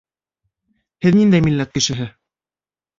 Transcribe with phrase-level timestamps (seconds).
[1.07, 2.13] Һеҙ ниндәй милләт кешеһе?